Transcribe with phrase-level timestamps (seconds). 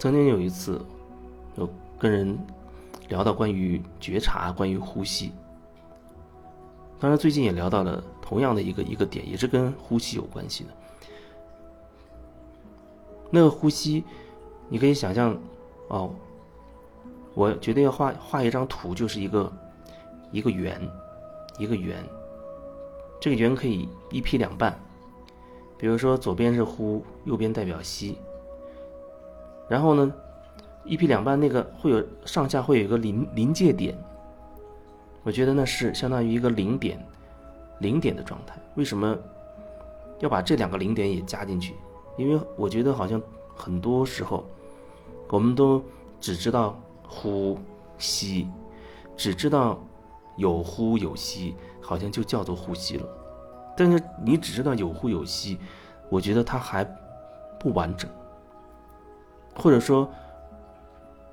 [0.00, 0.80] 曾经有一次，
[1.56, 1.68] 有
[1.98, 2.38] 跟人
[3.10, 5.30] 聊到关于觉察、关于呼吸。
[6.98, 10.70] 当然，最近也聊到了同样的一个一个点，也是跟呼吸有关系的。
[13.28, 14.02] 那个呼吸，
[14.70, 15.38] 你可以想象，
[15.88, 16.10] 哦，
[17.34, 19.52] 我决定要画画一张图，就是一个
[20.32, 20.80] 一个圆，
[21.58, 22.02] 一个圆。
[23.20, 24.80] 这个圆可以一劈两半，
[25.76, 28.16] 比如说左边是呼，右边代表吸。
[29.70, 30.12] 然后呢，
[30.84, 33.96] 一劈两半那个会有上下会有一个临临界点，
[35.22, 36.98] 我觉得那是相当于一个零点，
[37.78, 38.60] 零点的状态。
[38.74, 39.16] 为什么
[40.18, 41.74] 要把这两个零点也加进去？
[42.18, 43.22] 因为我觉得好像
[43.54, 44.44] 很多时候，
[45.28, 45.80] 我们都
[46.20, 46.76] 只知道
[47.06, 47.56] 呼
[47.96, 48.48] 吸，
[49.16, 49.78] 只知道
[50.36, 51.54] 有呼有吸。
[51.82, 53.08] 好像就叫做呼吸了，
[53.76, 55.58] 但是你只知道有呼有吸，
[56.08, 56.84] 我觉得它还
[57.58, 58.08] 不完整，
[59.60, 60.10] 或者说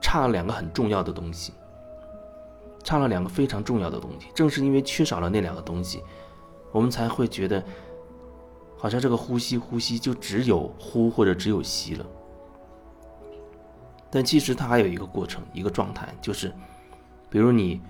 [0.00, 1.52] 差了两个很重要的东西，
[2.82, 4.28] 差了两个非常重要的东西。
[4.34, 6.02] 正是因为缺少了那两个东西，
[6.72, 7.64] 我们才会觉得
[8.76, 12.06] 好像这个呼吸呼吸就只有呼或者只有吸了。
[14.10, 16.52] 但其实它还有一个过程，一个状态，就是
[17.28, 17.80] 比如你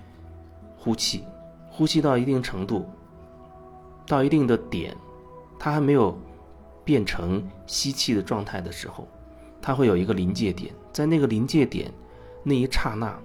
[0.77, 1.25] 呼气。
[1.73, 2.85] 呼吸到一定程度，
[4.05, 4.93] 到一定的点，
[5.57, 6.15] 它还没有
[6.83, 9.07] 变成吸气的状态的时候，
[9.61, 10.73] 它会有一个临界点。
[10.91, 11.91] 在那个临界点
[12.43, 13.17] 那一刹那，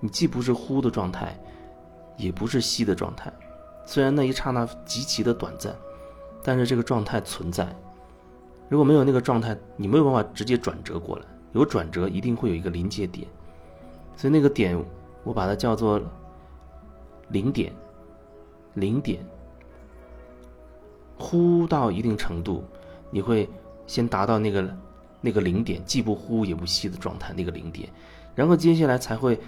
[0.00, 1.38] 你既不是呼的状态，
[2.16, 3.32] 也不是吸的状态。
[3.86, 5.74] 虽然那一刹那极其的短暂，
[6.42, 7.68] 但是这个状态存在。
[8.68, 11.24] 如果没有那个状态，你没有办法直接转折过来。
[11.52, 13.28] 有转折，一定会有一个临界点。
[14.16, 14.82] 所以那个点，
[15.22, 16.00] 我把它叫做
[17.28, 17.72] 零点。
[18.74, 19.24] 零点，
[21.16, 22.64] 呼到一定程度，
[23.10, 23.48] 你会
[23.86, 24.68] 先达到那个
[25.24, 27.88] 那个零点，既不呼也不吸的状态，那个零点，
[28.34, 29.40] 然后接下来才会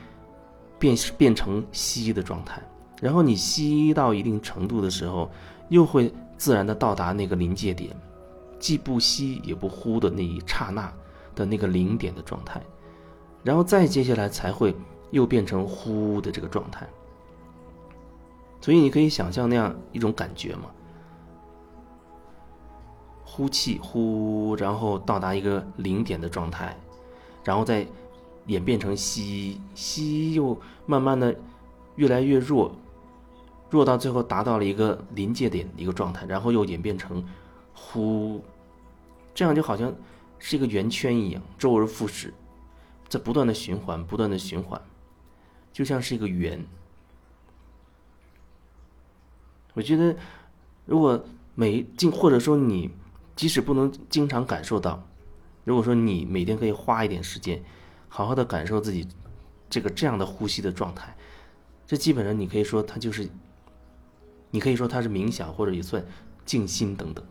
[0.79, 2.63] 变变成吸的状态，
[3.03, 5.31] 然后你吸到一定程度的时候，
[5.69, 7.95] 又会自然的到达那个临界点，
[8.59, 10.91] 既不吸也不呼的那一刹那
[11.35, 12.59] 的那个零点的状态，
[13.45, 14.75] 然后再接下来才会
[15.11, 16.89] 又变成呼的这个状态。
[18.63, 20.71] 所以你可以想象那样一种感觉吗？
[23.29, 26.75] 呼气呼，然后到达一个零点的状态，
[27.45, 27.85] 然后再
[28.47, 31.37] 演变成吸吸，又慢慢的
[31.97, 32.73] 越来越弱，
[33.69, 37.23] 弱到最后达到了一个临界点的一个状态，然后又演变成
[37.75, 38.41] 呼，
[39.35, 39.93] 这样就好像
[40.39, 42.33] 是一个圆圈一样，周而复始，
[43.09, 44.81] 在不断的循环，不断的循环，
[45.73, 46.65] 就像是一个圆。
[49.75, 50.17] 我觉得，
[50.87, 51.23] 如果
[51.55, 52.91] 每进或者说你
[53.37, 55.07] 即使不能经常感受到，
[55.63, 57.63] 如果说你每天可以花一点时间，
[58.09, 59.07] 好好的感受自己
[59.71, 61.15] 这个这样的呼吸的状态，
[61.87, 63.29] 这基本上你可以说它就是，
[64.51, 66.05] 你可以说它是冥想或者也算
[66.45, 67.25] 静心等等，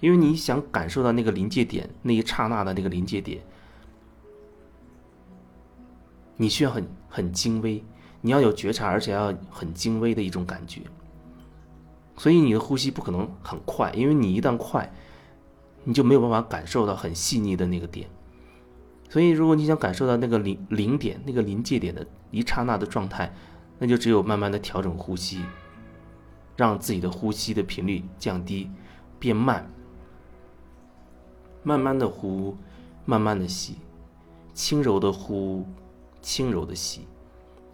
[0.00, 3.42] 因为你想感受到那个临界点那一刹那的那个临界点，
[6.36, 7.82] 你需要很很精微。
[8.22, 10.80] 你要有觉察，而且要很精微的一种感觉，
[12.16, 14.92] 所以你的呼吸不可能很快，因为你一旦快，
[15.84, 18.08] 你就没有办法感受到很细腻的那个点。
[19.08, 23.32] 所以，如果你想感受到那个零零点、那个临界点的一刹那的状态，
[23.78, 25.44] 那就只有慢慢的调整呼吸，
[26.56, 28.68] 让自己的呼吸的频率降低，
[29.18, 29.70] 变慢，
[31.62, 32.56] 慢慢的呼，
[33.04, 33.76] 慢慢的吸，
[34.52, 35.64] 轻柔的呼，
[36.20, 37.06] 轻柔的吸。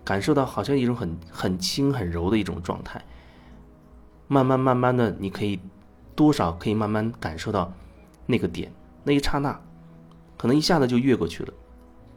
[0.05, 3.03] 感受到好像一种很很轻很柔的一种状态，
[4.33, 5.61] 慢慢慢慢的，你可以
[6.15, 7.71] 多少可以慢慢感受到
[8.25, 8.73] 那个点
[9.05, 9.61] 那一刹那，
[10.39, 11.53] 可能一下子就越过去了。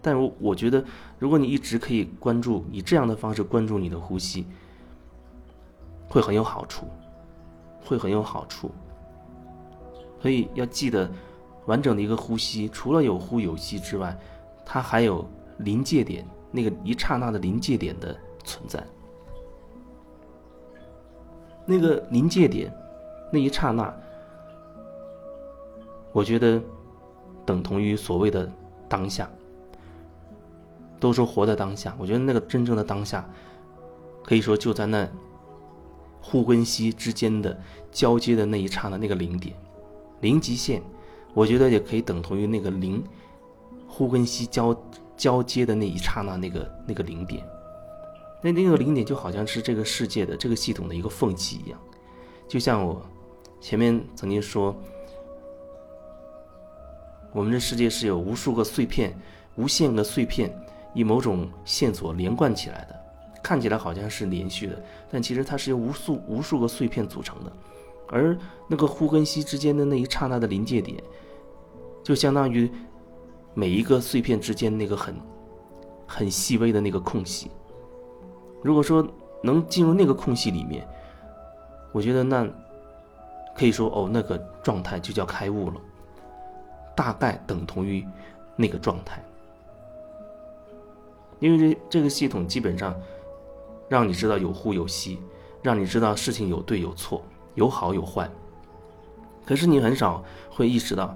[0.02, 0.86] 但我我觉得，
[1.20, 4.46] 如果你一直可以关注以这样的方式关注你的呼吸，
[6.08, 6.88] 会很有好处，
[7.84, 8.72] 会很有好处。
[10.22, 11.12] 所以要记得，
[11.66, 14.18] 完整的一个呼吸，除了有呼有吸之外，
[14.66, 15.28] 它还有
[15.58, 16.26] 临界点。
[16.52, 18.82] 那个一刹那的临界点的存在，
[21.66, 22.72] 那个临界点，
[23.32, 23.94] 那一刹那，
[26.12, 26.62] 我觉得
[27.46, 28.50] 等同于所谓的
[28.88, 29.30] 当下。
[31.00, 33.28] 都说活在当下，我觉得那个真正的当下，
[34.24, 35.08] 可以说就在那
[36.22, 37.60] 呼跟吸之间的
[37.92, 39.56] 交接的那一刹那那个零点，
[40.22, 40.82] 零极限，
[41.34, 43.04] 我觉得也可以等同于那个零
[43.88, 44.76] 呼跟吸交。
[45.18, 47.42] 交接的那一刹那，那个那个零点，
[48.46, 51.80] 那那个零点就好像是这个世界的这个系统的一个缝隙一样，
[52.48, 53.04] 就像我
[53.60, 54.76] 前面曾经说，
[57.34, 59.20] 我们这世界是有无数个碎片、
[59.56, 60.56] 无限个碎片，
[60.94, 62.96] 以某种线索连贯起来的，
[63.42, 67.52] 看起来好像是连续的，但其实它是由无数无数个碎片组成的。
[68.10, 68.38] 而
[68.68, 71.04] 那个呼跟吸之间的那一刹那的临界点，
[72.04, 72.70] 就相当于
[73.56, 75.16] 每一个碎片之间那个很
[76.06, 77.50] 很细微的那个空隙。
[78.66, 79.08] 如果说
[79.44, 80.88] 能进入那个空隙里面，
[81.92, 82.50] 我觉得那
[83.56, 85.76] 可以说哦，那个状态就叫开悟了，
[86.96, 88.04] 大概等同于
[88.56, 89.24] 那个状态。
[91.40, 93.00] 因为这这个系统基本上
[93.88, 95.20] 让你知道有呼有吸，
[95.62, 97.22] 让你知道事情有对有错。
[97.54, 98.30] 有好有坏，
[99.46, 101.16] 可是你很少会意识到，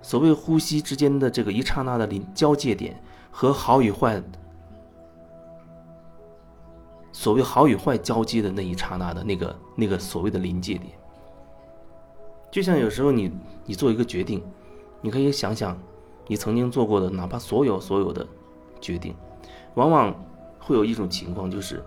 [0.00, 2.98] 所谓呼吸之间的这个一刹那的临交界点
[3.30, 4.22] 和好与坏，
[7.18, 10.92] 所谓好与坏交接的那一刹那的那个那个所谓的临界点，
[12.48, 13.28] 就像有时候你
[13.64, 14.40] 你做一个决定，
[15.00, 15.76] 你可以想想
[16.28, 18.24] 你曾经做过的，哪怕所有所有的
[18.80, 19.16] 决定，
[19.74, 20.14] 往往
[20.60, 21.82] 会有一种情况就是。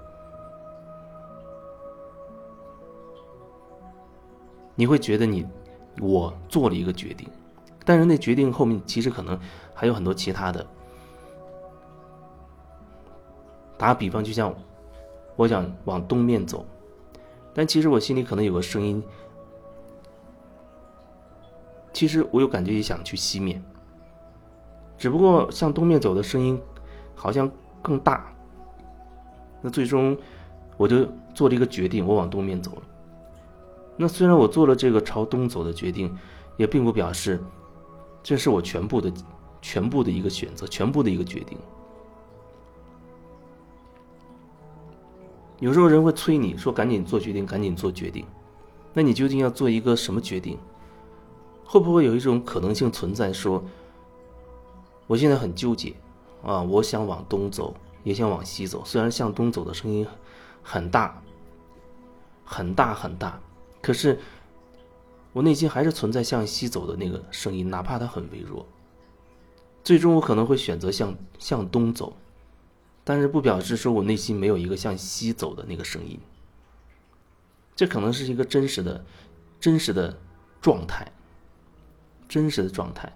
[4.75, 5.47] 你会觉得你，
[6.01, 7.25] 我做了一个决定，
[7.85, 9.39] 但是那决定后面其实可能
[9.73, 10.67] 还有很多其他的。
[13.77, 14.53] 打比方，就像
[15.35, 16.65] 我想往东面走，
[17.53, 19.01] 但其实我心里可能有个声音，
[21.93, 23.63] 其实我有感觉也想去西面，
[24.97, 26.59] 只不过向东面走的声音
[27.15, 27.49] 好像
[27.81, 28.33] 更大。
[29.61, 30.17] 那最终
[30.77, 32.81] 我就做了一个决定，我往东面走了。
[33.97, 36.15] 那虽然我做了这个朝东走的决定，
[36.57, 37.39] 也并不表示
[38.23, 39.11] 这是我全部的、
[39.61, 41.57] 全部的一个选择，全部的一个决定。
[45.61, 48.25] 有时候人会催你说：“赶紧做决定，赶紧做决定。”
[48.93, 50.57] 那你究竟要做一个什么决定？
[51.63, 53.63] 会不会有一种可能性存在，说
[55.05, 55.93] 我现在很纠结
[56.43, 57.73] 啊，我想往东走，
[58.03, 58.81] 也想往西走。
[58.83, 60.05] 虽然向东走的声音
[60.63, 61.21] 很大，
[62.43, 63.39] 很大，很大。
[63.81, 64.19] 可是，
[65.31, 68.65] 我内心还是存在向西走的那个声音，哪怕它很微弱。
[69.83, 72.13] 最终，我可能会选择向向东走，
[73.03, 76.19] 但是不表示说我内心没有一个向西走的那个声音。
[77.75, 79.03] 这可能是一个真实的、
[79.59, 80.15] 真实的
[80.61, 81.11] 状态，
[82.27, 83.11] 真实的状态。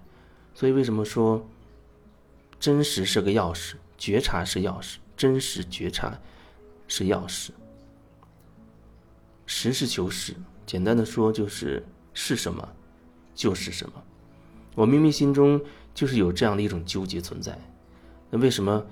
[0.54, 1.46] 所以，为什么说
[2.58, 6.18] 真实是个钥匙，觉察是钥匙，真实觉察
[6.88, 7.50] 是钥匙，
[9.44, 10.34] 实事求是。
[10.64, 12.68] 简单的说，就是是什么，
[13.34, 14.02] 就是什么。
[14.74, 15.60] 我明明心中
[15.94, 17.56] 就是有这样的一种纠结存在，
[18.30, 18.84] 那为什么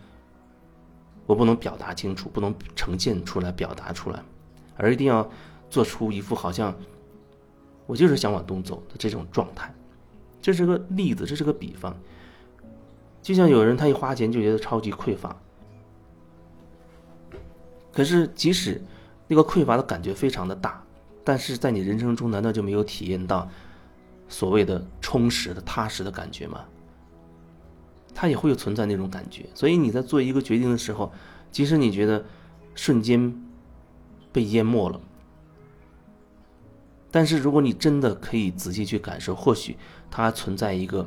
[1.26, 4.22] 我不能表达清楚，不能呈现出来、表达出来，
[4.76, 5.28] 而一定要
[5.70, 6.74] 做出一副好像
[7.86, 9.74] 我就是想往东走的这种状态？
[10.42, 11.96] 这是个例子，这是个比方。
[13.22, 15.34] 就像有人他一花钱就觉得超级匮乏，
[17.90, 18.82] 可是即使
[19.26, 20.84] 那个匮乏的感觉非常的大。
[21.24, 23.48] 但是在你人生中，难道就没有体验到
[24.28, 26.62] 所谓的充实的、踏实的感觉吗？
[28.14, 29.44] 它也会有存在那种感觉。
[29.55, 31.12] 所以你在做一个决定的时候，
[31.50, 32.25] 即使你觉得
[32.75, 33.34] 瞬间
[34.32, 35.00] 被淹没了，
[37.10, 39.77] 但是如果你真的可以仔细去感受，或许
[40.10, 41.06] 它存在一个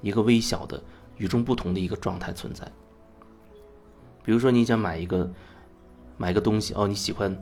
[0.00, 0.82] 一个微小的、
[1.18, 2.66] 与众不同的一个状态存在。
[4.24, 5.30] 比如说，你想买一个
[6.16, 7.36] 买个东西哦，你喜欢。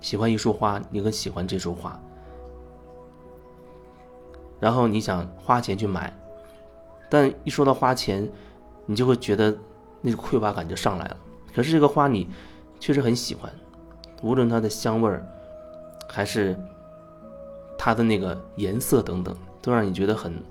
[0.00, 1.98] 喜欢一束花，你很喜欢这束花，
[4.60, 6.14] 然后你想花钱去买，
[7.14, 8.28] 但一说到花钱，
[8.86, 9.56] 你就会觉得
[10.00, 11.16] 那种匮乏感就上来了。
[11.54, 12.28] 可是这个花你
[12.80, 13.48] 确实很喜欢，
[14.20, 15.24] 无论它的香味儿，
[16.08, 16.58] 还是
[17.78, 20.42] 它的那个颜色等等，都让你觉得很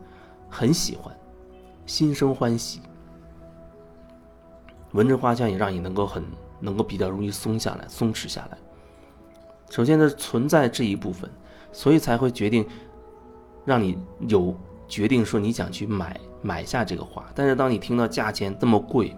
[0.49, 1.13] 很喜欢，
[1.85, 2.79] 心生欢喜。
[4.93, 6.23] 闻着花香也让你能够很
[6.61, 8.57] 能够比较容易松下来、松弛下来。
[9.69, 11.29] 首先呢，存在这一部分，
[11.73, 12.65] 所以才会决定
[13.65, 13.97] 让你
[14.29, 14.55] 有
[14.87, 17.25] 决定说你想去买买下这个花。
[17.33, 19.15] 但是当你听到价钱这么贵，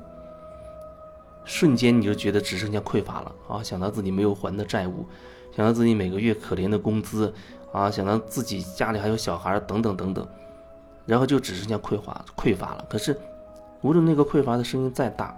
[1.43, 3.61] 瞬间你就觉得只剩下匮乏了啊！
[3.61, 5.05] 想到自己没有还的债务，
[5.53, 7.33] 想到自己每个月可怜的工资
[7.73, 10.25] 啊，想到自己家里还有小孩等等等等，
[11.05, 12.85] 然后就只剩下匮乏匮乏了。
[12.89, 13.19] 可是
[13.81, 15.37] 无论那个匮乏的声音再大，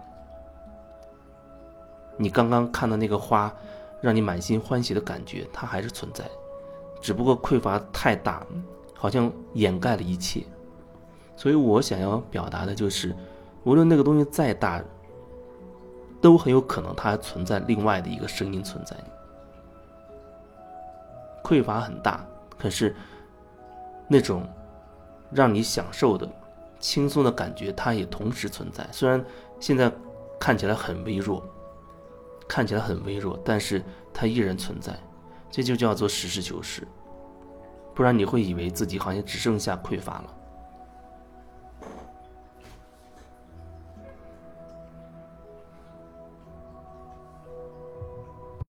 [2.18, 3.52] 你刚刚看到那个花。
[4.00, 6.24] 让你满心欢喜的感觉，它还是存在，
[7.02, 8.46] 只不过匮乏太大，
[8.94, 10.44] 好像掩盖了一切。
[11.38, 13.16] 所以我想要表达的就是，
[13.64, 14.84] 无论那个东西再大，
[16.20, 18.98] 都很有可能它还存在另外的一个声音存在。
[21.44, 22.26] 匮乏很大，
[22.58, 22.94] 可是
[24.08, 24.46] 那种
[25.32, 26.28] 让你享受的
[26.80, 28.86] 轻松的感觉，它也同时存在。
[28.92, 29.24] 虽然
[29.60, 29.92] 现在
[30.40, 31.42] 看起来很微弱，
[32.48, 35.00] 看起来很微弱，但是它依然存在。
[35.50, 36.86] 这就叫做实事求是，
[37.96, 40.34] 不然你会以为自己好像只剩下匮乏了。